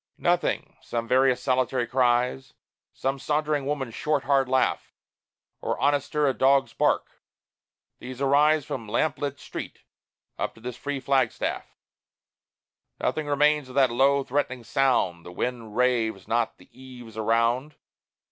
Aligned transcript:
Nothing. 0.17 0.77
Some 0.81 1.07
various 1.07 1.43
solitary 1.43 1.85
cries, 1.85 2.55
Some 2.91 3.19
sauntering 3.19 3.67
woman's 3.67 3.93
short 3.93 4.23
hard 4.23 4.49
laugh, 4.49 4.91
Or 5.61 5.79
honester, 5.79 6.27
a 6.27 6.33
dog's 6.33 6.73
bark, 6.73 7.21
these 7.99 8.19
arise 8.19 8.65
From 8.65 8.87
lamplit 8.89 9.39
street 9.39 9.83
up 10.39 10.55
to 10.55 10.59
this 10.59 10.75
free 10.75 10.99
flagstaff: 10.99 11.77
Nothing 12.99 13.27
remains 13.27 13.69
of 13.69 13.75
that 13.75 13.91
low 13.91 14.23
threatening 14.23 14.63
sound; 14.63 15.23
The 15.23 15.31
wind 15.31 15.77
raves 15.77 16.27
not 16.27 16.57
the 16.57 16.67
eaves 16.71 17.15
around. 17.15 17.75